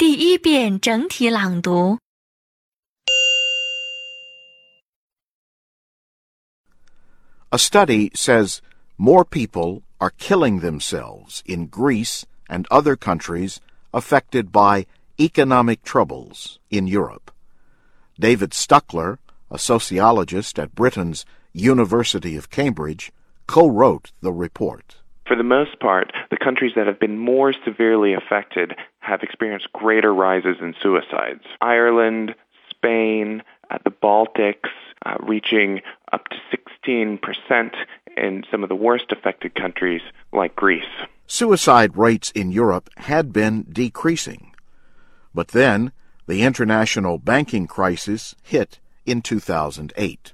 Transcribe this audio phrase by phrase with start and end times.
[0.00, 1.98] 第一遍整体朗读。
[7.48, 8.60] A study says
[8.98, 13.56] more people are killing themselves in Greece and other countries
[13.92, 14.84] affected by
[15.18, 17.30] economic troubles in Europe.
[18.20, 19.16] David Stuckler,
[19.50, 23.10] a sociologist at Britain's University of Cambridge,
[23.46, 24.96] co-wrote the report.
[25.25, 30.13] For the most part, the countries that have been more severely affected have experienced greater
[30.13, 31.43] rises in suicides.
[31.61, 32.35] Ireland,
[32.69, 34.69] Spain, uh, the Baltics,
[35.05, 35.81] uh, reaching
[36.11, 36.35] up to
[36.85, 37.75] 16%
[38.17, 40.01] in some of the worst affected countries
[40.33, 40.83] like Greece.
[41.27, 44.51] Suicide rates in Europe had been decreasing.
[45.33, 45.91] But then
[46.27, 50.33] the international banking crisis hit in 2008.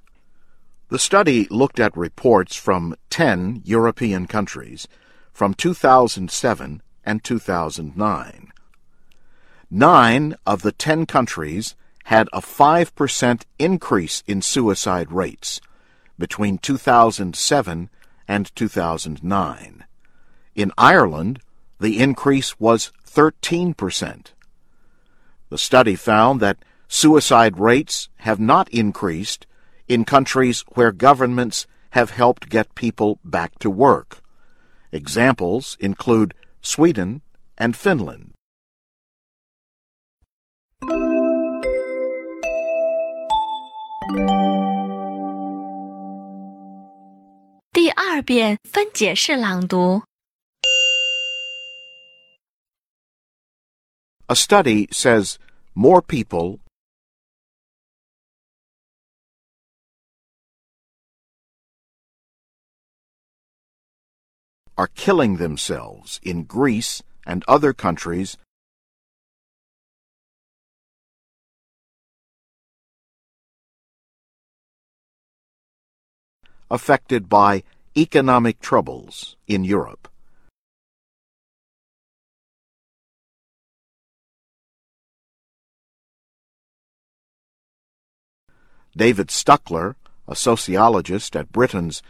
[0.90, 4.88] The study looked at reports from 10 European countries
[5.34, 8.52] from 2007 and 2009.
[9.70, 11.76] Nine of the 10 countries
[12.06, 15.60] had a 5% increase in suicide rates
[16.18, 17.90] between 2007
[18.26, 19.86] and 2009.
[20.56, 21.42] In Ireland,
[21.82, 24.28] the increase was 13%.
[25.50, 29.46] The study found that suicide rates have not increased
[29.88, 34.22] in countries where governments have helped get people back to work.
[34.92, 37.22] Examples include Sweden
[37.58, 38.34] and Finland.
[54.30, 55.40] A study says
[55.74, 56.60] more people
[64.78, 68.38] are killing themselves in Greece and other countries
[76.70, 77.64] affected by
[77.96, 80.08] economic troubles in Europe.
[88.96, 89.96] David Stuckler,
[90.28, 92.02] a sociologist at Britain's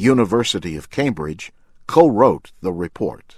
[0.00, 1.52] University of Cambridge,
[1.86, 3.36] co-wrote the report.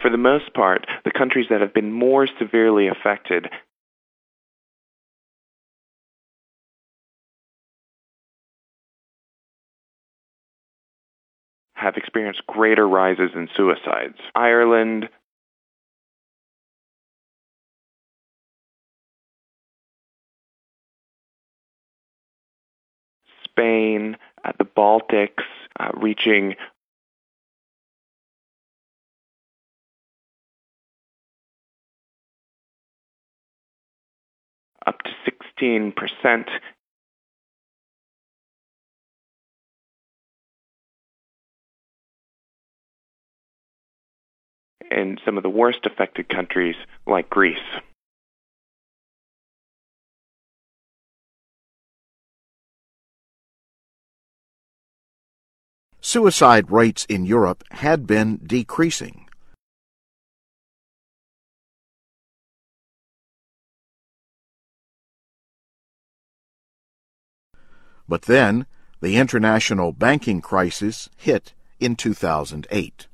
[0.00, 3.46] For the most part, the countries that have been more severely affected
[11.74, 14.18] have experienced greater rises in suicides.
[14.34, 15.08] Ireland,
[23.54, 25.44] Spain, uh, the Baltics,
[25.78, 26.54] uh, reaching
[34.86, 35.10] up to
[35.62, 36.48] 16%
[44.90, 46.76] in some of the worst affected countries
[47.06, 47.58] like Greece.
[56.14, 59.26] Suicide rates in Europe had been decreasing.
[68.08, 68.66] But then
[69.00, 73.08] the international banking crisis hit in 2008.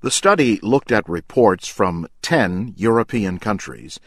[0.00, 3.98] The study looked at reports from 10 European countries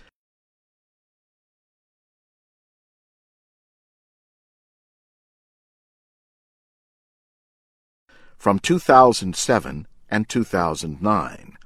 [8.37, 11.57] from 2007 and 2009.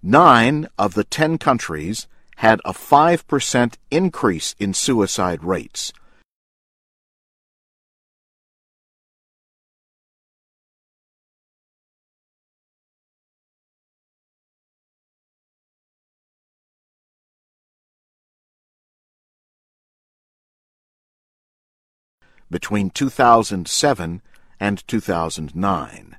[0.00, 2.06] Nine of the 10 countries
[2.38, 5.92] had a 5% increase in suicide rates.
[22.50, 24.22] between 2007
[24.58, 26.16] and 2009.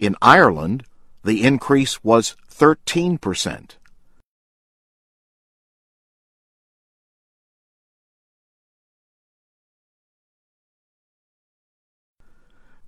[0.00, 0.84] In Ireland,
[1.24, 3.72] the increase was 13%.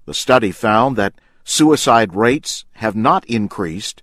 [0.07, 1.13] The study found that
[1.45, 4.03] suicide rates have not increased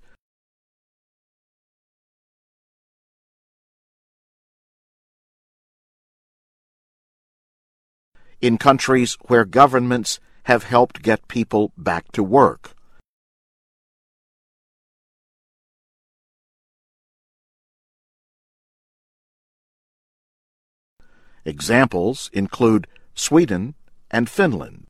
[8.39, 12.75] in countries where governments have helped get people back to work.
[21.49, 22.85] Examples include
[23.15, 23.73] Sweden
[24.11, 24.85] and Finland.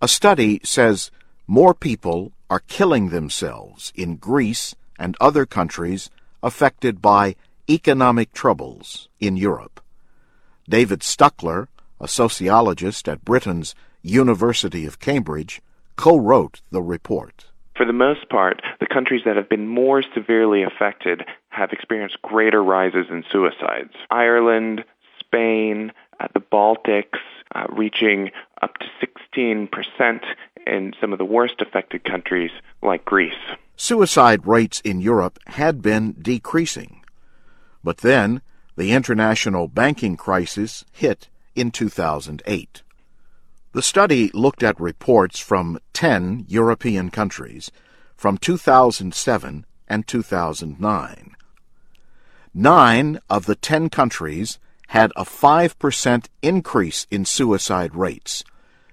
[0.00, 1.12] A study says
[1.46, 6.10] more people are killing themselves in Greece and other countries
[6.42, 7.36] affected by
[7.68, 9.80] economic troubles in Europe.
[10.68, 11.68] David Stuckler,
[12.00, 15.60] a sociologist at Britain's University of Cambridge,
[15.96, 17.46] co-wrote the report.
[17.76, 22.62] For the most part, the countries that have been more severely affected have experienced greater
[22.62, 23.94] rises in suicides.
[24.10, 24.84] Ireland,
[25.20, 27.18] Spain, uh, the Baltics,
[27.54, 28.30] uh, reaching
[28.62, 28.86] up to
[29.40, 29.68] 16%
[30.66, 32.50] in some of the worst affected countries
[32.82, 33.32] like Greece.
[33.76, 36.97] Suicide rates in Europe had been decreasing.
[37.82, 38.42] But then,
[38.76, 42.82] the international banking crisis hit in 2008.
[43.72, 47.70] The study looked at reports from 10 European countries
[48.16, 51.36] from 2007 and 2009.
[52.54, 54.58] Nine of the 10 countries
[54.88, 58.42] had a 5% increase in suicide rates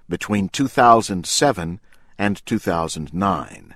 [0.09, 1.79] between 2007
[2.17, 3.75] and 2009.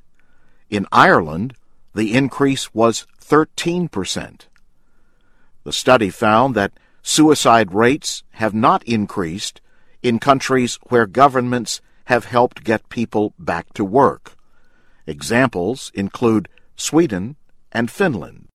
[0.69, 1.55] In Ireland,
[1.95, 4.41] the increase was 13%.
[5.63, 9.61] The study found that suicide rates have not increased
[10.01, 14.35] in countries where governments have helped get people back to work.
[15.05, 17.35] Examples include Sweden
[17.71, 18.47] and Finland.